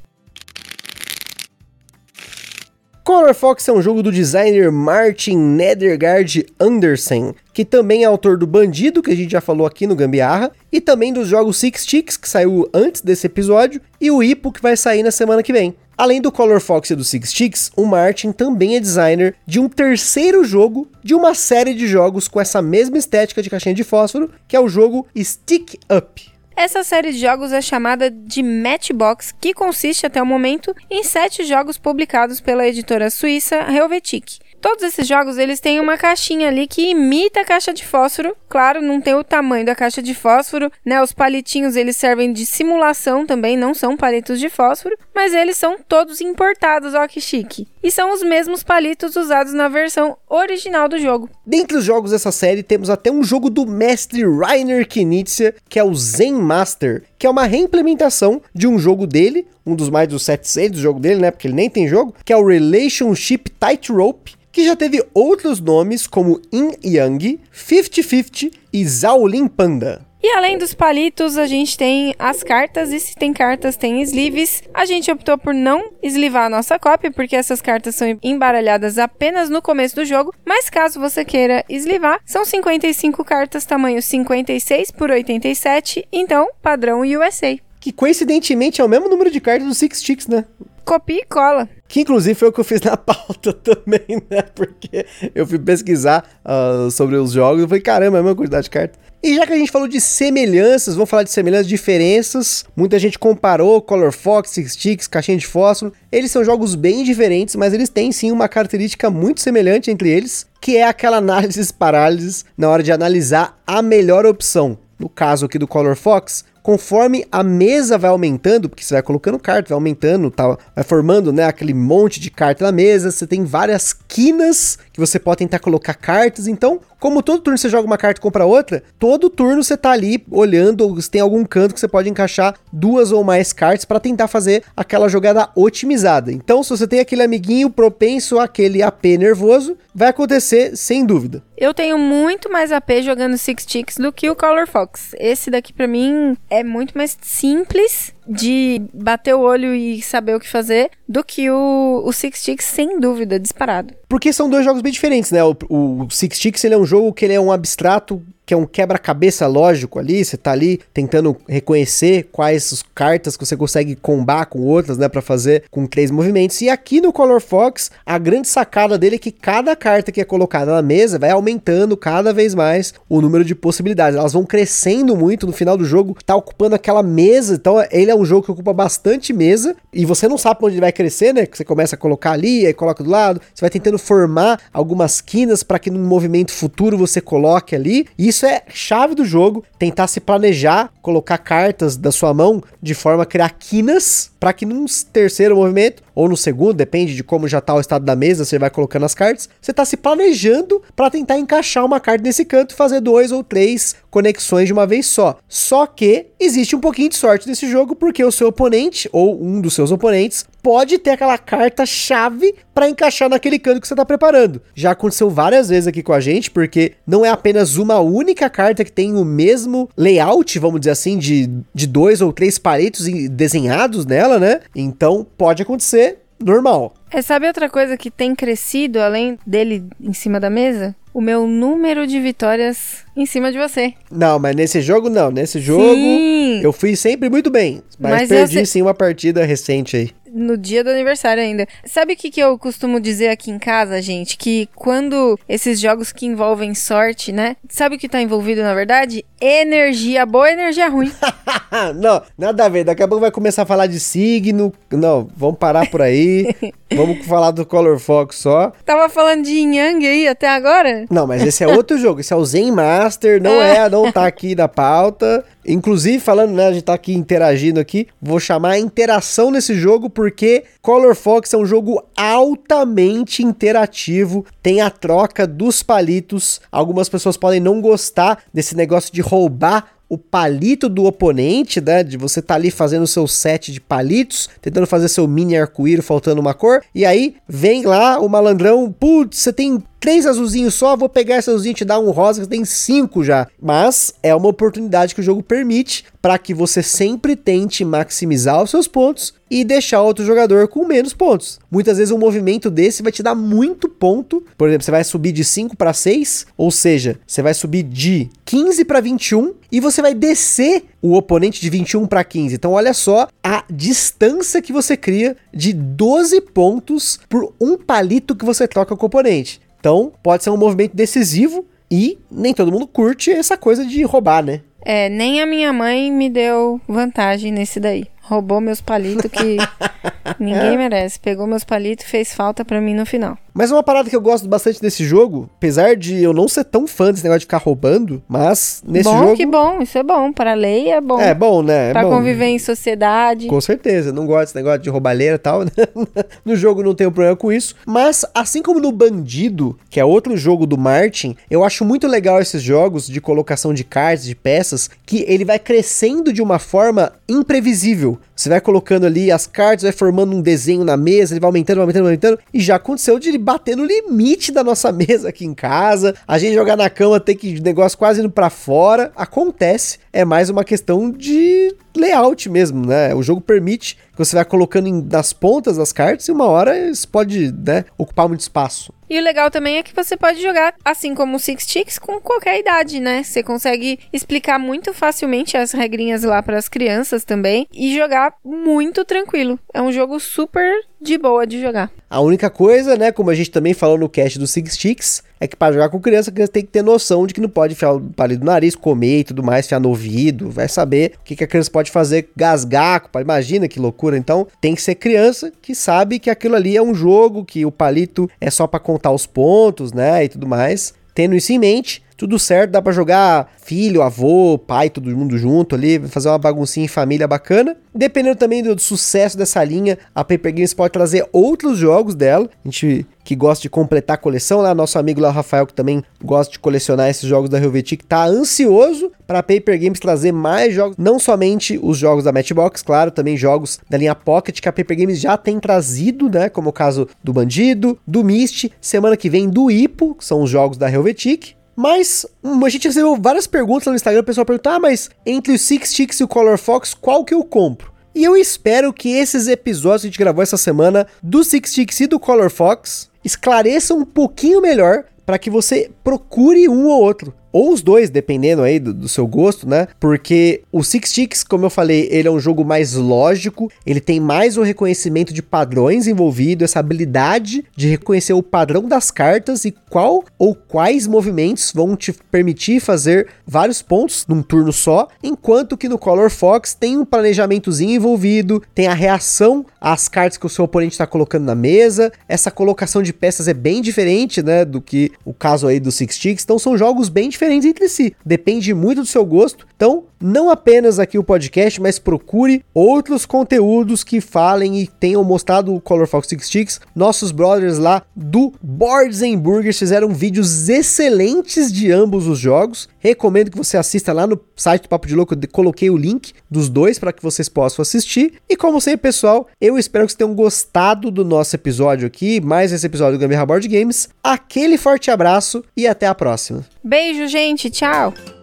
Color 3.03 3.33
Fox 3.33 3.67
é 3.67 3.73
um 3.73 3.81
jogo 3.81 4.03
do 4.03 4.11
designer 4.11 4.71
Martin 4.71 5.35
Nedergaard 5.35 6.45
Andersen, 6.59 7.33
que 7.51 7.65
também 7.65 8.03
é 8.03 8.05
autor 8.05 8.37
do 8.37 8.45
Bandido, 8.45 9.01
que 9.01 9.09
a 9.09 9.15
gente 9.15 9.31
já 9.31 9.41
falou 9.41 9.65
aqui 9.65 9.87
no 9.87 9.95
Gambiarra, 9.95 10.51
e 10.71 10.79
também 10.79 11.11
dos 11.11 11.27
jogos 11.27 11.57
Six 11.57 11.81
Sticks, 11.81 12.15
que 12.15 12.29
saiu 12.29 12.69
antes 12.71 13.01
desse 13.01 13.25
episódio, 13.25 13.81
e 13.99 14.11
o 14.11 14.21
Ipo, 14.21 14.51
que 14.51 14.61
vai 14.61 14.77
sair 14.77 15.01
na 15.01 15.09
semana 15.09 15.41
que 15.41 15.51
vem. 15.51 15.75
Além 15.97 16.21
do 16.21 16.31
Color 16.31 16.61
Fox 16.61 16.91
e 16.91 16.95
do 16.95 17.03
Six 17.03 17.29
Sticks, 17.29 17.71
o 17.75 17.85
Martin 17.85 18.31
também 18.31 18.75
é 18.75 18.79
designer 18.79 19.35
de 19.47 19.59
um 19.59 19.67
terceiro 19.67 20.43
jogo 20.43 20.87
de 21.03 21.15
uma 21.15 21.33
série 21.33 21.73
de 21.73 21.87
jogos 21.87 22.27
com 22.27 22.39
essa 22.39 22.61
mesma 22.61 22.99
estética 22.99 23.41
de 23.41 23.49
caixinha 23.49 23.73
de 23.73 23.83
fósforo, 23.83 24.29
que 24.47 24.55
é 24.55 24.59
o 24.59 24.69
jogo 24.69 25.07
Stick 25.17 25.79
Up. 25.91 26.30
Essa 26.55 26.83
série 26.83 27.11
de 27.11 27.19
jogos 27.19 27.51
é 27.51 27.61
chamada 27.61 28.09
de 28.11 28.43
Matchbox, 28.43 29.33
que 29.39 29.53
consiste 29.53 30.05
até 30.05 30.21
o 30.21 30.25
momento 30.25 30.75
em 30.89 31.03
sete 31.03 31.43
jogos 31.43 31.77
publicados 31.77 32.39
pela 32.41 32.67
editora 32.67 33.09
suíça 33.09 33.55
Helvetic. 33.71 34.39
Todos 34.61 34.83
esses 34.83 35.07
jogos 35.07 35.39
eles 35.39 35.59
têm 35.59 35.79
uma 35.79 35.97
caixinha 35.97 36.47
ali 36.47 36.67
que 36.67 36.91
imita 36.91 37.41
a 37.41 37.45
caixa 37.45 37.73
de 37.73 37.83
fósforo. 37.83 38.35
Claro, 38.47 38.79
não 38.81 39.01
tem 39.01 39.15
o 39.15 39.23
tamanho 39.23 39.65
da 39.65 39.75
caixa 39.75 40.03
de 40.03 40.13
fósforo, 40.13 40.71
né? 40.85 41.01
Os 41.01 41.11
palitinhos 41.11 41.75
eles 41.75 41.97
servem 41.97 42.31
de 42.31 42.45
simulação 42.45 43.25
também, 43.25 43.57
não 43.57 43.73
são 43.73 43.97
palitos 43.97 44.39
de 44.39 44.49
fósforo, 44.49 44.95
mas 45.15 45.33
eles 45.33 45.57
são 45.57 45.77
todos 45.87 46.21
importados, 46.21 46.93
ó 46.93 47.07
que 47.07 47.19
chique. 47.19 47.67
E 47.81 47.89
são 47.89 48.13
os 48.13 48.21
mesmos 48.21 48.61
palitos 48.61 49.15
usados 49.15 49.53
na 49.53 49.67
versão 49.67 50.15
original 50.29 50.87
do 50.87 50.99
jogo. 50.99 51.27
Dentre 51.45 51.77
os 51.77 51.83
jogos 51.83 52.11
dessa 52.11 52.31
série, 52.31 52.61
temos 52.61 52.91
até 52.91 53.11
um 53.11 53.23
jogo 53.23 53.49
do 53.49 53.65
mestre 53.65 54.23
Rainer 54.23 54.87
Knizia, 54.87 55.55
que 55.67 55.79
é 55.79 55.83
o 55.83 55.95
Zen 55.95 56.33
Master, 56.33 57.03
que 57.17 57.25
é 57.25 57.29
uma 57.29 57.45
reimplementação 57.45 58.41
de 58.53 58.67
um 58.67 58.77
jogo 58.77 59.07
dele, 59.07 59.47
um 59.65 59.75
dos 59.75 59.89
mais 59.89 60.07
dos 60.07 60.23
700 60.23 60.71
do 60.71 60.81
jogo 60.81 60.99
dele, 60.99 61.21
né? 61.21 61.31
Porque 61.31 61.47
ele 61.47 61.55
nem 61.55 61.69
tem 61.69 61.87
jogo, 61.87 62.13
que 62.23 62.33
é 62.33 62.37
o 62.37 62.45
Relationship 62.45 63.49
Tightrope, 63.59 64.35
que 64.51 64.65
já 64.65 64.75
teve 64.75 65.03
outros 65.13 65.59
nomes 65.59 66.07
como 66.07 66.41
In 66.51 66.71
Yang, 66.83 67.39
50-50 67.53 68.51
e 68.73 68.85
Zaolin 68.85 69.47
Panda. 69.47 70.05
E 70.23 70.29
além 70.35 70.55
dos 70.55 70.71
palitos, 70.71 71.35
a 71.35 71.47
gente 71.47 71.75
tem 71.75 72.13
as 72.19 72.43
cartas, 72.43 72.91
e 72.91 72.99
se 72.99 73.15
tem 73.15 73.33
cartas, 73.33 73.75
tem 73.75 74.03
sleeves. 74.03 74.61
A 74.71 74.85
gente 74.85 75.11
optou 75.11 75.35
por 75.35 75.51
não 75.51 75.93
eslivar 76.03 76.45
a 76.45 76.49
nossa 76.49 76.77
cópia, 76.77 77.11
porque 77.11 77.35
essas 77.35 77.59
cartas 77.59 77.95
são 77.95 78.19
embaralhadas 78.21 78.99
apenas 78.99 79.49
no 79.49 79.63
começo 79.63 79.95
do 79.95 80.05
jogo. 80.05 80.31
Mas 80.45 80.69
caso 80.69 80.99
você 80.99 81.25
queira 81.25 81.65
eslivar, 81.67 82.19
são 82.23 82.45
55 82.45 83.23
cartas, 83.25 83.65
tamanho 83.65 83.99
56 83.99 84.91
por 84.91 85.09
87, 85.09 86.07
então 86.11 86.47
padrão 86.61 87.01
USA. 87.01 87.57
Que 87.81 87.91
coincidentemente 87.91 88.79
é 88.79 88.83
o 88.85 88.87
mesmo 88.87 89.09
número 89.09 89.31
de 89.31 89.41
cartas 89.41 89.67
do 89.67 89.73
Six 89.73 89.97
Sticks, 89.97 90.27
né? 90.27 90.45
Copia 90.85 91.21
e 91.21 91.25
cola. 91.25 91.67
Que 91.87 92.01
inclusive 92.01 92.35
foi 92.35 92.49
o 92.49 92.51
que 92.51 92.59
eu 92.59 92.63
fiz 92.63 92.79
na 92.81 92.95
pauta 92.95 93.51
também, 93.51 94.21
né? 94.29 94.43
Porque 94.53 95.03
eu 95.33 95.47
fui 95.47 95.57
pesquisar 95.57 96.23
uh, 96.45 96.91
sobre 96.91 97.15
os 97.15 97.31
jogos 97.31 97.63
e 97.63 97.67
falei, 97.67 97.81
caramba, 97.81 98.17
é 98.17 98.19
a 98.19 98.23
mesma 98.23 98.35
quantidade 98.35 98.65
de 98.65 98.69
cartas. 98.69 98.99
E 99.23 99.35
já 99.35 99.47
que 99.47 99.53
a 99.53 99.57
gente 99.57 99.71
falou 99.71 99.87
de 99.87 99.99
semelhanças, 99.99 100.93
vamos 100.93 101.09
falar 101.09 101.23
de 101.23 101.31
semelhanças, 101.31 101.67
diferenças. 101.67 102.65
Muita 102.75 102.99
gente 102.99 103.17
comparou 103.17 103.81
Color 103.81 104.11
Fox, 104.11 104.51
Six 104.51 104.73
Sticks, 104.73 105.07
Caixinha 105.07 105.37
de 105.37 105.47
Fósforo. 105.47 105.91
Eles 106.11 106.31
são 106.31 106.43
jogos 106.43 106.75
bem 106.75 107.03
diferentes, 107.03 107.55
mas 107.55 107.73
eles 107.73 107.89
têm 107.89 108.11
sim 108.11 108.31
uma 108.31 108.47
característica 108.47 109.09
muito 109.09 109.41
semelhante 109.41 109.89
entre 109.89 110.09
eles, 110.09 110.45
que 110.59 110.77
é 110.77 110.83
aquela 110.83 111.17
análise 111.17 111.61
parálises 111.73 112.45
na 112.55 112.69
hora 112.69 112.83
de 112.83 112.91
analisar 112.91 113.59
a 113.65 113.81
melhor 113.81 114.25
opção. 114.25 114.77
No 115.01 115.09
caso 115.09 115.47
aqui 115.47 115.57
do 115.57 115.67
Color 115.67 115.95
Fox, 115.95 116.45
conforme 116.61 117.25
a 117.31 117.43
mesa 117.43 117.97
vai 117.97 118.09
aumentando, 118.09 118.69
porque 118.69 118.83
você 118.83 118.93
vai 118.93 119.03
colocando 119.03 119.39
carta, 119.39 119.69
vai 119.69 119.75
aumentando, 119.75 120.29
tá, 120.29 120.57
vai 120.75 120.83
formando, 120.83 121.33
né, 121.33 121.45
aquele 121.45 121.73
monte 121.73 122.19
de 122.19 122.29
carta 122.29 122.65
na 122.65 122.71
mesa, 122.71 123.11
você 123.11 123.25
tem 123.25 123.43
várias 123.43 123.93
quinas 123.93 124.77
que 124.93 124.99
você 124.99 125.19
pode 125.19 125.39
tentar 125.39 125.59
colocar 125.59 125.93
cartas, 125.93 126.47
então, 126.47 126.79
como 126.99 127.23
todo 127.23 127.41
turno 127.41 127.57
você 127.57 127.69
joga 127.69 127.85
uma 127.85 127.97
carta 127.97 128.19
e 128.19 128.21
compra 128.21 128.45
outra, 128.45 128.83
todo 128.99 129.29
turno 129.29 129.63
você 129.63 129.77
tá 129.77 129.91
ali 129.91 130.23
olhando 130.29 131.01
se 131.01 131.09
tem 131.09 131.21
algum 131.21 131.43
canto 131.43 131.73
que 131.73 131.79
você 131.79 131.87
pode 131.87 132.09
encaixar 132.09 132.55
duas 132.71 133.11
ou 133.11 133.23
mais 133.23 133.53
cartas 133.53 133.85
para 133.85 133.99
tentar 133.99 134.27
fazer 134.27 134.63
aquela 134.75 135.09
jogada 135.09 135.49
otimizada. 135.55 136.31
Então, 136.31 136.63
se 136.63 136.69
você 136.69 136.87
tem 136.87 136.99
aquele 136.99 137.23
amiguinho 137.23 137.69
propenso 137.69 138.39
àquele 138.39 138.83
AP 138.83 139.05
nervoso, 139.17 139.77
vai 139.93 140.09
acontecer 140.09 140.75
sem 140.75 141.05
dúvida. 141.05 141.43
Eu 141.57 141.73
tenho 141.73 141.97
muito 141.97 142.51
mais 142.51 142.71
AP 142.71 142.89
jogando 143.03 143.37
Six 143.37 143.63
Sticks 143.63 143.97
do 143.97 144.11
que 144.11 144.29
o 144.29 144.35
Color 144.35 144.67
Fox. 144.67 145.13
Esse 145.19 145.51
daqui 145.51 145.71
para 145.71 145.87
mim 145.87 146.35
é 146.49 146.63
muito 146.63 146.97
mais 146.97 147.17
simples 147.21 148.13
de 148.27 148.81
bater 148.93 149.35
o 149.35 149.41
olho 149.41 149.73
e 149.73 150.01
saber 150.01 150.35
o 150.35 150.39
que 150.39 150.47
fazer 150.47 150.91
do 151.07 151.23
que 151.23 151.49
o, 151.49 152.03
o 152.05 152.13
Six 152.13 152.39
Sticks, 152.39 152.65
sem 152.65 152.99
dúvida, 152.99 153.39
disparado. 153.39 153.93
Porque 154.07 154.31
são 154.31 154.49
dois 154.49 154.63
jogos 154.63 154.81
bem 154.81 154.91
diferentes, 154.91 155.31
né? 155.31 155.43
O, 155.43 155.55
o 155.69 156.09
Six 156.09 156.37
Sticks 156.37 156.63
ele 156.63 156.75
é 156.75 156.77
um 156.77 156.85
jogo 156.85 157.13
que 157.13 157.25
ele 157.25 157.33
é 157.33 157.39
um 157.39 157.51
abstrato 157.51 158.23
que 158.45 158.53
é 158.53 158.57
um 158.57 158.65
quebra-cabeça 158.65 159.47
lógico 159.47 159.99
ali, 159.99 160.23
você 160.23 160.35
tá 160.35 160.51
ali 160.51 160.79
tentando 160.93 161.37
reconhecer 161.47 162.27
quais 162.31 162.73
as 162.73 162.83
cartas 162.93 163.37
que 163.37 163.45
você 163.45 163.55
consegue 163.55 163.95
combar 163.95 164.45
com 164.45 164.59
outras, 164.59 164.97
né, 164.97 165.07
para 165.07 165.21
fazer 165.21 165.63
com 165.71 165.85
três 165.85 166.11
movimentos. 166.11 166.61
E 166.61 166.69
aqui 166.69 166.99
no 166.99 167.13
Color 167.13 167.39
Fox, 167.39 167.91
a 168.05 168.17
grande 168.17 168.47
sacada 168.47 168.97
dele 168.97 169.15
é 169.15 169.19
que 169.19 169.31
cada 169.31 169.75
carta 169.75 170.11
que 170.11 170.19
é 170.19 170.25
colocada 170.25 170.71
na 170.71 170.81
mesa 170.81 171.17
vai 171.17 171.29
aumentando 171.29 171.95
cada 171.95 172.33
vez 172.33 172.53
mais 172.53 172.93
o 173.07 173.21
número 173.21 173.45
de 173.45 173.55
possibilidades. 173.55 174.17
Elas 174.17 174.33
vão 174.33 174.45
crescendo 174.45 175.15
muito 175.15 175.45
no 175.45 175.53
final 175.53 175.77
do 175.77 175.85
jogo, 175.85 176.17
tá 176.25 176.35
ocupando 176.35 176.75
aquela 176.75 177.03
mesa. 177.03 177.55
Então, 177.55 177.77
ele 177.91 178.11
é 178.11 178.15
um 178.15 178.25
jogo 178.25 178.45
que 178.45 178.51
ocupa 178.51 178.73
bastante 178.73 179.33
mesa 179.33 179.75
e 179.93 180.05
você 180.05 180.27
não 180.27 180.37
sabe 180.37 180.59
onde 180.63 180.75
ele 180.75 180.81
vai 180.81 180.91
crescer, 180.91 181.33
né? 181.33 181.45
Você 181.51 181.65
começa 181.65 181.95
a 181.95 181.97
colocar 181.97 182.31
ali, 182.31 182.65
aí 182.65 182.73
coloca 182.73 183.03
do 183.03 183.09
lado, 183.09 183.41
você 183.53 183.61
vai 183.61 183.69
tentando 183.69 183.99
formar 183.99 184.59
algumas 184.71 185.19
quinas 185.19 185.63
para 185.63 185.79
que 185.79 185.91
num 185.91 186.05
movimento 186.05 186.51
futuro 186.51 186.97
você 186.97 187.19
coloque 187.19 187.75
ali. 187.75 188.07
E 188.17 188.27
isso 188.27 188.45
é 188.45 188.63
chave 188.69 189.15
do 189.15 189.25
jogo, 189.25 189.63
tentar 189.77 190.07
se 190.07 190.19
planejar, 190.19 190.91
colocar 191.01 191.37
cartas 191.37 191.97
da 191.97 192.11
sua 192.11 192.33
mão 192.33 192.63
de 192.81 192.93
forma 192.93 193.23
a 193.23 193.25
criar 193.25 193.49
quinas 193.49 194.31
para 194.39 194.53
que 194.53 194.65
num 194.65 194.85
terceiro 195.11 195.55
movimento 195.55 196.01
ou 196.13 196.27
no 196.27 196.37
segundo, 196.37 196.73
depende 196.73 197.15
de 197.15 197.23
como 197.23 197.47
já 197.47 197.59
está 197.59 197.73
o 197.73 197.79
estado 197.79 198.05
da 198.05 198.15
mesa, 198.15 198.45
você 198.45 198.59
vai 198.59 198.69
colocando 198.69 199.05
as 199.05 199.13
cartas, 199.13 199.49
você 199.61 199.71
está 199.71 199.85
se 199.85 199.97
planejando 199.97 200.81
para 200.95 201.09
tentar 201.09 201.37
encaixar 201.37 201.85
uma 201.85 201.99
carta 201.99 202.23
nesse 202.23 202.45
canto 202.45 202.71
e 202.71 202.75
fazer 202.75 202.99
dois 202.99 203.31
ou 203.31 203.43
três 203.43 203.95
conexões 204.09 204.67
de 204.67 204.73
uma 204.73 204.85
vez 204.85 205.05
só. 205.07 205.37
Só 205.47 205.85
que 205.85 206.27
existe 206.39 206.75
um 206.75 206.79
pouquinho 206.79 207.09
de 207.09 207.15
sorte 207.15 207.47
nesse 207.47 207.69
jogo 207.69 207.95
porque 207.95 208.23
o 208.23 208.31
seu 208.31 208.47
oponente 208.47 209.09
ou 209.11 209.41
um 209.43 209.61
dos 209.61 209.73
seus 209.73 209.91
oponentes 209.91 210.45
pode 210.61 210.97
ter 210.97 211.11
aquela 211.11 211.37
carta 211.37 211.85
chave 211.85 212.53
para 212.73 212.89
encaixar 212.89 213.29
naquele 213.29 213.59
canto 213.59 213.81
que 213.81 213.87
você 213.87 213.93
está 213.93 214.05
preparando. 214.05 214.61
Já 214.75 214.91
aconteceu 214.91 215.29
várias 215.29 215.69
vezes 215.69 215.87
aqui 215.87 216.03
com 216.03 216.13
a 216.13 216.19
gente, 216.19 216.49
porque 216.49 216.93
não 217.05 217.25
é 217.25 217.29
apenas 217.29 217.77
uma 217.77 217.99
única 217.99 218.49
carta 218.49 218.83
que 218.83 218.91
tem 218.91 219.15
o 219.15 219.25
mesmo 219.25 219.89
layout, 219.97 220.57
vamos 220.59 220.79
dizer 220.81 220.91
assim, 220.91 221.17
de, 221.17 221.49
de 221.73 221.87
dois 221.87 222.21
ou 222.21 222.31
três 222.31 222.57
palitos 222.57 223.05
desenhados 223.29 224.05
nela, 224.05 224.39
né? 224.39 224.61
Então 224.75 225.25
pode 225.37 225.61
acontecer 225.61 226.19
normal. 226.43 226.93
É, 227.11 227.21
sabe 227.21 227.47
outra 227.47 227.69
coisa 227.69 227.97
que 227.97 228.09
tem 228.09 228.35
crescido 228.35 228.99
além 228.99 229.37
dele 229.45 229.83
em 229.99 230.13
cima 230.13 230.39
da 230.39 230.49
mesa? 230.49 230.95
O 231.13 231.19
meu 231.19 231.45
número 231.45 232.07
de 232.07 232.19
vitórias 232.21 233.03
em 233.15 233.25
cima 233.25 233.51
de 233.51 233.57
você. 233.57 233.93
Não, 234.09 234.39
mas 234.39 234.55
nesse 234.55 234.81
jogo 234.81 235.09
não. 235.09 235.29
Nesse 235.29 235.59
jogo 235.59 235.93
Sim. 235.93 236.61
eu 236.63 236.71
fui 236.71 236.95
sempre 236.95 237.29
muito 237.29 237.51
bem. 237.51 237.81
Mas, 237.99 238.11
Mas 238.11 238.29
perdi 238.29 238.65
sim 238.65 238.81
uma 238.81 238.93
partida 238.93 239.43
recente 239.43 239.97
aí. 239.97 240.11
No 240.33 240.57
dia 240.57 240.83
do 240.83 240.89
aniversário 240.89 241.43
ainda. 241.43 241.67
Sabe 241.85 242.13
o 242.13 242.15
que, 242.15 242.31
que 242.31 242.39
eu 242.39 242.57
costumo 242.57 242.99
dizer 242.99 243.29
aqui 243.29 243.51
em 243.51 243.59
casa, 243.59 244.01
gente? 244.01 244.37
Que 244.37 244.69
quando 244.75 245.37
esses 245.47 245.79
jogos 245.79 246.11
que 246.11 246.25
envolvem 246.25 246.73
sorte, 246.73 247.31
né? 247.31 247.57
Sabe 247.69 247.95
o 247.95 247.99
que 247.99 248.09
tá 248.09 248.21
envolvido 248.21 248.61
na 248.61 248.73
verdade? 248.73 249.25
Energia 249.39 250.25
boa 250.25 250.49
energia 250.49 250.87
ruim. 250.87 251.11
não, 251.95 252.21
nada 252.37 252.65
a 252.65 252.69
ver. 252.69 252.83
Daqui 252.83 253.03
a 253.03 253.07
pouco 253.07 253.21
vai 253.21 253.31
começar 253.31 253.63
a 253.63 253.65
falar 253.65 253.87
de 253.87 253.99
signo. 253.99 254.73
Não, 254.91 255.27
vamos 255.35 255.57
parar 255.57 255.89
por 255.89 256.01
aí. 256.01 256.55
vamos 256.95 257.25
falar 257.25 257.51
do 257.51 257.65
Color 257.65 257.99
Fox 257.99 258.37
só. 258.37 258.71
Tava 258.85 259.09
falando 259.09 259.43
de 259.43 259.51
Yin 259.51 259.75
Yang 259.75 260.07
aí 260.07 260.27
até 260.27 260.47
agora? 260.47 261.05
Não, 261.09 261.27
mas 261.27 261.43
esse 261.43 261.63
é 261.63 261.67
outro 261.67 261.97
jogo. 261.97 262.21
Esse 262.21 262.33
é 262.33 262.35
o 262.35 262.45
Zen 262.45 262.71
Master. 262.71 263.41
Não 263.41 263.61
é, 263.61 263.89
não 263.89 264.11
tá 264.11 264.25
aqui 264.25 264.55
na 264.55 264.67
pauta. 264.67 265.43
Inclusive, 265.65 266.19
falando, 266.19 266.53
né? 266.53 266.67
A 266.67 266.73
gente 266.73 266.83
tá 266.83 266.93
aqui 266.93 267.13
interagindo 267.13 267.79
aqui. 267.79 268.07
Vou 268.21 268.39
chamar 268.39 268.71
a 268.71 268.79
interação 268.79 269.51
nesse 269.51 269.75
jogo 269.75 270.09
porque 270.09 270.63
Color 270.81 271.15
Fox 271.15 271.53
é 271.53 271.57
um 271.57 271.65
jogo 271.65 272.03
altamente 272.15 273.43
interativo. 273.43 274.45
Tem 274.61 274.81
a 274.81 274.89
troca 274.89 275.45
dos 275.45 275.83
palitos. 275.83 276.61
Algumas 276.71 277.09
pessoas 277.09 277.37
podem 277.37 277.59
não 277.59 277.81
gostar 277.81 278.43
desse 278.53 278.75
negócio 278.75 279.13
de 279.13 279.21
roubar 279.21 279.91
o 280.11 280.17
palito 280.17 280.89
do 280.89 281.05
oponente, 281.05 281.79
né? 281.79 282.03
De 282.03 282.17
você 282.17 282.41
tá 282.41 282.55
ali 282.55 282.69
fazendo 282.69 283.03
o 283.03 283.07
seu 283.07 283.25
set 283.29 283.71
de 283.71 283.79
palitos, 283.79 284.49
tentando 284.61 284.85
fazer 284.85 285.07
seu 285.07 285.25
mini 285.25 285.55
arco-íris 285.55 286.05
faltando 286.05 286.41
uma 286.41 286.53
cor. 286.53 286.83
E 286.93 287.05
aí 287.05 287.35
vem 287.47 287.85
lá 287.85 288.19
o 288.19 288.27
malandrão, 288.27 288.91
putz, 288.91 289.37
você 289.37 289.53
tem 289.53 289.81
três 290.01 290.25
azulzinhos 290.25 290.73
só, 290.73 290.97
vou 290.97 291.07
pegar 291.07 291.37
esse 291.37 291.49
azulzinho 291.49 291.71
e 291.71 291.75
te 291.75 291.85
dar 291.85 291.99
um 291.99 292.09
rosa, 292.09 292.41
que 292.41 292.47
tem 292.47 292.65
cinco 292.65 293.23
já. 293.23 293.47
Mas 293.61 294.13
é 294.23 294.33
uma 294.33 294.49
oportunidade 294.49 295.13
que 295.13 295.21
o 295.21 295.23
jogo 295.23 295.43
permite 295.43 296.03
para 296.19 296.37
que 296.37 296.53
você 296.53 296.81
sempre 296.81 297.35
tente 297.35 297.85
maximizar 297.85 298.61
os 298.61 298.71
seus 298.71 298.87
pontos 298.87 299.33
e 299.49 299.63
deixar 299.63 300.01
outro 300.01 300.25
jogador 300.25 300.67
com 300.67 300.85
menos 300.85 301.13
pontos. 301.13 301.59
Muitas 301.69 301.97
vezes 301.97 302.11
um 302.11 302.17
movimento 302.17 302.69
desse 302.69 303.03
vai 303.03 303.11
te 303.11 303.21
dar 303.21 303.35
muito 303.35 303.87
ponto. 303.87 304.43
Por 304.57 304.67
exemplo, 304.67 304.85
você 304.85 304.91
vai 304.91 305.03
subir 305.03 305.31
de 305.31 305.43
5 305.43 305.77
para 305.77 305.93
6, 305.93 306.47
ou 306.57 306.71
seja, 306.71 307.19
você 307.27 307.41
vai 307.41 307.53
subir 307.53 307.83
de 307.83 308.29
15 308.45 308.83
para 308.85 309.01
21 309.01 309.53
e 309.71 309.79
você 309.79 310.01
vai 310.01 310.15
descer 310.15 310.85
o 311.01 311.15
oponente 311.15 311.61
de 311.61 311.69
21 311.69 312.07
para 312.07 312.23
15. 312.23 312.55
Então 312.55 312.71
olha 312.71 312.93
só 312.93 313.27
a 313.43 313.63
distância 313.69 314.61
que 314.61 314.73
você 314.73 314.97
cria 314.97 315.35
de 315.53 315.73
12 315.73 316.41
pontos 316.41 317.19
por 317.29 317.53
um 317.59 317.77
palito 317.77 318.35
que 318.35 318.45
você 318.45 318.67
troca 318.67 318.95
com 318.95 319.05
o 319.05 319.07
oponente. 319.07 319.59
Então, 319.81 320.11
pode 320.21 320.43
ser 320.43 320.51
um 320.51 320.57
movimento 320.57 320.95
decisivo 320.95 321.65
e 321.89 322.19
nem 322.31 322.53
todo 322.53 322.71
mundo 322.71 322.85
curte 322.85 323.31
essa 323.31 323.57
coisa 323.57 323.83
de 323.83 324.03
roubar, 324.03 324.45
né? 324.45 324.61
É, 324.85 325.09
nem 325.09 325.41
a 325.41 325.45
minha 325.47 325.73
mãe 325.73 326.11
me 326.11 326.29
deu 326.29 326.79
vantagem 326.87 327.51
nesse 327.51 327.79
daí. 327.79 328.05
Roubou 328.21 328.61
meus 328.61 328.79
palitos 328.81 329.29
que 329.31 329.57
ninguém 330.39 330.77
merece. 330.77 331.19
Pegou 331.19 331.45
meus 331.47 331.63
palitos 331.63 332.05
e 332.05 332.09
fez 332.09 332.33
falta 332.33 332.63
pra 332.63 332.79
mim 332.79 332.93
no 332.93 333.05
final. 333.05 333.37
Mas 333.53 333.69
uma 333.69 333.83
parada 333.83 334.09
que 334.09 334.15
eu 334.15 334.21
gosto 334.21 334.47
bastante 334.47 334.81
desse 334.81 335.03
jogo, 335.03 335.49
apesar 335.57 335.95
de 335.97 336.23
eu 336.23 336.31
não 336.31 336.47
ser 336.47 336.63
tão 336.63 336.87
fã 336.87 337.11
desse 337.11 337.23
negócio 337.23 337.39
de 337.39 337.45
ficar 337.45 337.57
roubando, 337.57 338.23
mas 338.27 338.81
nesse 338.87 339.09
bom 339.09 339.17
jogo. 339.19 339.35
que 339.35 339.45
bom, 339.45 339.81
isso 339.81 339.97
é 339.97 340.03
bom. 340.03 340.31
Para 340.31 340.51
a 340.51 340.55
lei 340.55 340.89
é 340.89 341.01
bom. 341.01 341.19
É 341.19 341.33
bom, 341.33 341.61
né? 341.61 341.89
É 341.89 341.91
pra 341.91 342.03
bom. 342.03 342.11
conviver 342.11 342.45
em 342.45 342.59
sociedade. 342.59 343.47
Com 343.47 343.59
certeza, 343.59 344.13
não 344.13 344.25
gosto 344.25 344.45
desse 344.45 344.55
negócio 344.55 344.79
de 344.79 344.89
roubalheira 344.89 345.35
e 345.35 345.39
tal. 345.39 345.65
né? 345.65 345.71
no 346.45 346.55
jogo 346.55 346.81
não 346.81 346.95
tenho 346.95 347.11
problema 347.11 347.35
com 347.35 347.51
isso. 347.51 347.75
Mas, 347.85 348.25
assim 348.33 348.61
como 348.61 348.79
no 348.79 348.91
Bandido, 348.91 349.77
que 349.89 349.99
é 349.99 350.05
outro 350.05 350.37
jogo 350.37 350.65
do 350.65 350.77
Martin, 350.77 351.35
eu 351.49 351.63
acho 351.63 351.83
muito 351.83 352.07
legal 352.07 352.39
esses 352.39 352.61
jogos 352.61 353.07
de 353.07 353.19
colocação 353.19 353.73
de 353.73 353.83
cartas, 353.83 354.25
de 354.25 354.35
peças, 354.35 354.89
que 355.05 355.25
ele 355.27 355.43
vai 355.43 355.59
crescendo 355.59 356.31
de 356.31 356.41
uma 356.41 356.57
forma 356.57 357.11
imprevisível. 357.27 358.10
Você 358.35 358.49
vai 358.49 358.61
colocando 358.61 359.05
ali 359.05 359.31
as 359.31 359.45
cartas, 359.45 359.83
vai 359.83 359.91
formando 359.91 360.35
um 360.35 360.41
desenho 360.41 360.83
na 360.83 360.97
mesa, 360.97 361.33
ele 361.33 361.39
vai 361.39 361.47
aumentando, 361.47 361.77
vai 361.77 361.83
aumentando, 361.83 362.03
vai 362.03 362.11
aumentando. 362.11 362.39
E 362.53 362.59
já 362.59 362.75
aconteceu 362.75 363.19
de 363.19 363.29
ele 363.29 363.37
bater 363.37 363.75
no 363.75 363.85
limite 363.85 364.51
da 364.51 364.63
nossa 364.63 364.91
mesa 364.93 365.29
aqui 365.29 365.45
em 365.45 365.53
casa. 365.53 366.15
A 366.27 366.37
gente 366.37 366.53
jogar 366.53 366.75
na 366.75 366.89
cama, 366.89 367.19
ter 367.19 367.35
que 367.35 367.59
negócio 367.61 367.97
quase 367.97 368.19
indo 368.19 368.29
pra 368.29 368.49
fora. 368.49 369.11
Acontece. 369.15 369.99
É 370.11 370.25
mais 370.25 370.49
uma 370.49 370.63
questão 370.63 371.11
de 371.11 371.75
layout 371.95 372.49
mesmo, 372.49 372.85
né? 372.85 373.13
O 373.13 373.21
jogo 373.23 373.41
permite 373.41 373.95
que 373.95 374.17
você 374.17 374.35
vai 374.35 374.45
colocando 374.45 374.87
em- 374.87 375.01
nas 375.01 375.33
pontas 375.33 375.77
das 375.77 375.91
cartas 375.91 376.27
e 376.27 376.31
uma 376.31 376.45
hora 376.45 376.77
isso 376.89 377.07
pode, 377.07 377.51
né, 377.51 377.85
ocupar 377.97 378.27
muito 378.27 378.41
espaço. 378.41 378.93
E 379.09 379.19
o 379.19 379.21
legal 379.23 379.51
também 379.51 379.77
é 379.77 379.83
que 379.83 379.93
você 379.93 380.15
pode 380.15 380.41
jogar, 380.41 380.73
assim 380.85 381.13
como 381.13 381.35
o 381.35 381.39
Six 381.39 381.65
Chicks, 381.67 381.99
com 381.99 382.21
qualquer 382.21 382.59
idade, 382.59 382.99
né? 382.99 383.23
Você 383.23 383.43
consegue 383.43 383.99
explicar 384.13 384.57
muito 384.57 384.93
facilmente 384.93 385.57
as 385.57 385.73
regrinhas 385.73 386.23
lá 386.23 386.41
para 386.41 386.57
as 386.57 386.69
crianças 386.69 387.25
também 387.25 387.67
e 387.73 387.93
jogar 387.95 388.33
muito 388.43 389.03
tranquilo. 389.03 389.59
É 389.73 389.81
um 389.81 389.91
jogo 389.91 390.17
super 390.19 390.73
de 391.01 391.17
boa 391.17 391.47
de 391.47 391.59
jogar. 391.59 391.91
A 392.09 392.21
única 392.21 392.49
coisa, 392.49 392.95
né, 392.95 393.11
como 393.11 393.29
a 393.29 393.35
gente 393.35 393.49
também 393.49 393.73
falou 393.73 393.97
no 393.97 394.07
cast 394.07 394.37
do 394.37 394.45
Six 394.45 394.73
Sticks, 394.73 395.23
é 395.39 395.47
que 395.47 395.55
para 395.55 395.73
jogar 395.73 395.89
com 395.89 395.99
criança, 395.99 396.29
a 396.29 396.33
criança 396.33 396.51
tem 396.51 396.63
que 396.63 396.69
ter 396.69 396.83
noção 396.83 397.25
de 397.25 397.33
que 397.33 397.41
não 397.41 397.49
pode 397.49 397.73
enfiar 397.73 397.93
o 397.93 398.01
palito 398.01 398.41
no 398.41 398.51
nariz, 398.51 398.75
comer 398.75 399.19
e 399.19 399.23
tudo 399.23 399.41
mais, 399.41 399.65
enfiar 399.65 399.79
no 399.79 399.89
ouvido, 399.89 400.51
vai 400.51 400.67
saber 400.67 401.13
o 401.19 401.23
que, 401.23 401.35
que 401.35 401.43
a 401.43 401.47
criança 401.47 401.71
pode 401.71 401.89
fazer, 401.89 402.29
gasgar, 402.35 403.09
imagina 403.19 403.67
que 403.67 403.79
loucura. 403.79 404.17
Então, 404.17 404.47
tem 404.59 404.75
que 404.75 404.81
ser 404.81 404.95
criança 404.95 405.51
que 405.61 405.73
sabe 405.73 406.19
que 406.19 406.29
aquilo 406.29 406.55
ali 406.55 406.77
é 406.77 406.81
um 406.81 406.93
jogo, 406.93 407.43
que 407.43 407.65
o 407.65 407.71
palito 407.71 408.29
é 408.39 408.51
só 408.51 408.67
para 408.67 408.79
contar 408.79 409.11
os 409.11 409.25
pontos, 409.25 409.91
né, 409.91 410.25
e 410.25 410.29
tudo 410.29 410.47
mais. 410.47 410.93
Tendo 411.13 411.35
isso 411.35 411.51
em 411.51 411.59
mente, 411.59 412.01
tudo 412.21 412.37
certo, 412.37 412.69
dá 412.69 412.81
pra 412.83 412.91
jogar 412.91 413.51
filho, 413.57 414.03
avô, 414.03 414.55
pai, 414.55 414.91
todo 414.91 415.09
mundo 415.09 415.39
junto 415.39 415.73
ali, 415.73 415.97
fazer 416.07 416.29
uma 416.29 416.37
baguncinha 416.37 416.85
em 416.85 416.87
família 416.87 417.27
bacana. 417.27 417.75
Dependendo 417.95 418.35
também 418.35 418.61
do, 418.61 418.79
sucesso 418.79 419.35
dessa 419.35 419.63
linha, 419.63 419.97
a 420.13 420.23
Paper 420.23 420.53
Games 420.53 420.71
pode 420.71 420.93
trazer 420.93 421.27
outros 421.33 421.79
jogos 421.79 422.13
dela. 422.13 422.47
A 422.63 422.67
gente 422.67 423.07
que 423.23 423.35
gosta 423.35 423.63
de 423.63 423.71
completar 423.71 424.13
a 424.15 424.17
coleção, 424.17 424.61
lá 424.61 424.75
nosso 424.75 424.99
amigo 424.99 425.19
lá 425.19 425.31
Rafael 425.31 425.65
que 425.65 425.73
também 425.73 426.03
gosta 426.23 426.51
de 426.53 426.59
colecionar 426.59 427.09
esses 427.09 427.27
jogos 427.27 427.49
da 427.49 427.59
Helvetic, 427.59 428.03
tá 428.03 428.23
ansioso 428.25 429.11
para 429.25 429.41
Paper 429.41 429.79
Games 429.79 429.99
trazer 429.99 430.31
mais 430.31 430.75
jogos, 430.75 430.97
não 430.97 431.17
somente 431.17 431.79
os 431.81 431.97
jogos 431.97 432.23
da 432.23 432.31
Matchbox, 432.31 432.83
claro, 432.83 433.09
também 433.09 433.35
jogos 433.35 433.79
da 433.89 433.97
linha 433.97 434.13
Pocket 434.13 434.59
que 434.59 434.69
a 434.69 434.73
Paper 434.73 434.97
Games 434.97 435.19
já 435.19 435.37
tem 435.37 435.59
trazido, 435.59 436.29
né, 436.29 436.49
como 436.49 436.69
o 436.69 436.73
caso 436.73 437.07
do 437.23 437.33
Bandido, 437.33 437.97
do 438.05 438.23
Myst, 438.23 438.69
semana 438.79 439.17
que 439.17 439.29
vem 439.29 439.49
do 439.49 439.71
Ipo, 439.71 440.13
que 440.13 440.25
são 440.25 440.43
os 440.43 440.49
jogos 440.49 440.77
da 440.77 440.91
Helvetic. 440.91 441.55
Mas 441.75 442.25
hum, 442.43 442.65
a 442.65 442.69
gente 442.69 442.87
recebeu 442.87 443.15
várias 443.15 443.47
perguntas 443.47 443.87
no 443.87 443.95
Instagram, 443.95 444.21
o 444.21 444.25
pessoal 444.25 444.45
perguntou: 444.45 444.71
ah, 444.71 444.79
mas 444.79 445.09
entre 445.25 445.53
o 445.53 445.59
Six 445.59 445.93
Chicks 445.93 446.19
e 446.19 446.23
o 446.23 446.27
Color 446.27 446.57
Fox, 446.57 446.93
qual 446.93 447.23
que 447.23 447.33
eu 447.33 447.43
compro? 447.43 447.91
E 448.13 448.23
eu 448.23 448.35
espero 448.35 448.91
que 448.91 449.09
esses 449.09 449.47
episódios 449.47 450.01
que 450.01 450.07
a 450.07 450.11
gente 450.11 450.19
gravou 450.19 450.43
essa 450.43 450.57
semana 450.57 451.07
do 451.23 451.43
Six 451.43 451.73
Chicks 451.73 451.99
e 452.01 452.07
do 452.07 452.19
Color 452.19 452.49
Fox 452.49 453.09
esclareçam 453.23 453.99
um 453.99 454.05
pouquinho 454.05 454.61
melhor 454.61 455.05
para 455.25 455.39
que 455.39 455.49
você 455.49 455.89
procure 456.03 456.67
um 456.67 456.87
ou 456.87 457.01
outro. 457.01 457.33
Ou 457.51 457.73
os 457.73 457.81
dois, 457.81 458.09
dependendo 458.09 458.61
aí 458.61 458.79
do, 458.79 458.93
do 458.93 459.09
seu 459.09 459.27
gosto, 459.27 459.67
né? 459.67 459.87
Porque 459.99 460.61
o 460.71 460.83
Six 460.83 461.13
Chicks, 461.13 461.43
como 461.43 461.65
eu 461.65 461.69
falei, 461.69 462.07
ele 462.11 462.27
é 462.27 462.31
um 462.31 462.39
jogo 462.39 462.63
mais 462.63 462.93
lógico, 462.93 463.71
ele 463.85 463.99
tem 463.99 464.19
mais 464.19 464.57
o 464.57 464.61
reconhecimento 464.61 465.33
de 465.33 465.41
padrões 465.41 466.07
envolvido, 466.07 466.63
essa 466.63 466.79
habilidade 466.79 467.65
de 467.75 467.87
reconhecer 467.87 468.33
o 468.33 468.43
padrão 468.43 468.87
das 468.87 469.11
cartas 469.11 469.65
e 469.65 469.71
qual 469.89 470.23
ou 470.37 470.55
quais 470.55 471.07
movimentos 471.07 471.71
vão 471.73 471.95
te 471.95 472.13
permitir 472.31 472.79
fazer 472.79 473.27
vários 473.45 473.81
pontos 473.81 474.25
num 474.27 474.41
turno 474.41 474.71
só, 474.71 475.07
enquanto 475.21 475.77
que 475.77 475.89
no 475.89 475.97
Color 475.97 476.29
Fox 476.29 476.73
tem 476.73 476.97
um 476.97 477.05
planejamentozinho 477.05 477.95
envolvido, 477.95 478.61
tem 478.73 478.87
a 478.87 478.93
reação 478.93 479.65
às 479.79 480.07
cartas 480.07 480.37
que 480.37 480.45
o 480.45 480.49
seu 480.49 480.65
oponente 480.65 480.93
está 480.93 481.05
colocando 481.05 481.43
na 481.43 481.55
mesa, 481.55 482.11
essa 482.27 482.49
colocação 482.49 483.01
de 483.03 483.11
peças 483.11 483.47
é 483.47 483.53
bem 483.53 483.81
diferente, 483.81 484.41
né, 484.41 484.63
do 484.63 484.81
que 484.81 485.11
o 485.25 485.33
caso 485.33 485.67
aí 485.67 485.79
do 485.79 485.91
Six 485.91 486.15
Chicks, 486.15 486.43
então 486.43 486.57
são 486.57 486.77
jogos 486.77 487.09
bem 487.09 487.29
diferentes 487.29 487.40
entre 487.49 487.87
si, 487.87 488.15
depende 488.25 488.73
muito 488.73 489.01
do 489.01 489.07
seu 489.07 489.25
gosto, 489.25 489.65
então 489.75 490.05
não 490.21 490.49
apenas 490.49 490.99
aqui 490.99 491.17
o 491.17 491.23
podcast, 491.23 491.81
mas 491.81 491.99
procure 491.99 492.63
outros 492.73 493.25
conteúdos 493.25 494.03
que 494.03 494.21
falem 494.21 494.79
e 494.79 494.87
tenham 494.87 495.23
mostrado 495.23 495.73
o 495.73 495.81
Color 495.81 496.07
Fox 496.07 496.27
Six 496.27 496.49
Chicks, 496.49 496.81
nossos 496.95 497.31
brothers 497.31 497.77
lá 497.77 498.03
do 498.15 498.53
Boards 498.61 499.21
and 499.21 499.37
Burgers 499.37 499.79
fizeram 499.79 500.09
vídeos 500.09 500.69
excelentes 500.69 501.71
de 501.71 501.91
ambos 501.91 502.27
os 502.27 502.39
jogos, 502.39 502.87
recomendo 502.99 503.51
que 503.51 503.57
você 503.57 503.77
assista 503.77 504.13
lá 504.13 504.27
no 504.27 504.39
site 504.55 504.83
do 504.83 504.89
Papo 504.89 505.07
de 505.07 505.15
Louco, 505.15 505.33
eu 505.33 505.39
coloquei 505.51 505.89
o 505.89 505.97
link 505.97 506.33
dos 506.49 506.69
dois 506.69 506.99
para 506.99 507.11
que 507.11 507.23
vocês 507.23 507.49
possam 507.49 507.81
assistir, 507.81 508.33
e 508.49 508.55
como 508.55 508.79
sempre 508.79 509.01
pessoal, 509.01 509.47
eu 509.59 509.77
espero 509.77 510.05
que 510.05 510.11
vocês 510.11 510.17
tenham 510.17 510.35
gostado 510.35 511.09
do 511.09 511.25
nosso 511.25 511.55
episódio 511.55 512.07
aqui, 512.07 512.39
mais 512.39 512.71
esse 512.71 512.85
episódio 512.85 513.17
do 513.17 513.21
Gambiarra 513.21 513.45
Board 513.45 513.67
Games, 513.67 514.09
aquele 514.23 514.77
forte 514.77 515.09
abraço 515.09 515.63
e 515.75 515.87
até 515.87 516.07
a 516.07 516.15
próxima. 516.15 516.65
Beijo, 516.83 517.27
gente. 517.27 517.69
Tchau. 517.69 518.40